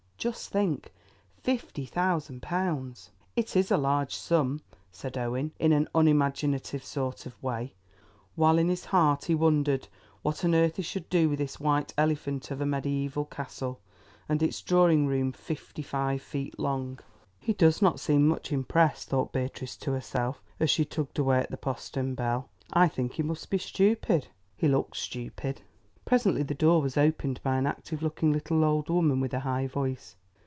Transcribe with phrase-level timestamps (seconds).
[0.21, 0.93] Just think,
[1.41, 7.41] fifty thousand pounds!" "It is a large sum," said Owen, in an unimaginative sort of
[7.41, 7.73] way,
[8.35, 9.87] while in his heart he wondered
[10.21, 13.79] what on earth he should do with this white elephant of a mediæval castle,
[14.29, 16.99] and its drawing room fifty five feet long.
[17.39, 21.49] "He does not seem much impressed," thought Beatrice to herself, as she tugged away at
[21.49, 24.27] the postern bell; "I think he must be stupid.
[24.55, 25.61] He looks stupid."
[26.03, 29.67] Presently the door was opened by an active looking little old woman with a high
[29.67, 30.15] voice.